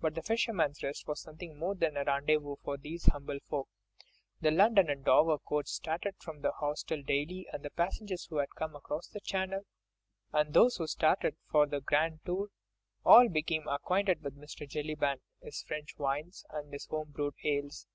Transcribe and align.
But 0.00 0.16
"The 0.16 0.22
Fisherman's 0.24 0.82
Rest" 0.82 1.06
was 1.06 1.20
something 1.20 1.56
more 1.56 1.76
than 1.76 1.96
a 1.96 2.02
rendezvous 2.02 2.56
for 2.64 2.76
these 2.76 3.04
humble 3.04 3.38
folk. 3.48 3.68
The 4.40 4.50
London 4.50 4.90
and 4.90 5.04
Dover 5.04 5.38
coach 5.38 5.68
started 5.68 6.16
from 6.18 6.40
the 6.40 6.50
hostel 6.50 7.00
daily, 7.04 7.46
and 7.52 7.64
passengers 7.76 8.24
who 8.24 8.38
had 8.38 8.56
come 8.56 8.74
across 8.74 9.06
the 9.06 9.20
Channel, 9.20 9.62
and 10.32 10.52
those 10.52 10.78
who 10.78 10.88
started 10.88 11.36
for 11.48 11.64
the 11.64 11.80
"grand 11.80 12.24
tour," 12.24 12.48
all 13.04 13.28
became 13.28 13.68
acquainted 13.68 14.20
with 14.24 14.36
Mr. 14.36 14.68
Jellyband, 14.68 15.20
his 15.40 15.62
French 15.62 15.96
wines 15.96 16.44
and 16.50 16.72
his 16.72 16.86
home 16.86 17.12
brewed 17.12 17.34
ales. 17.44 17.86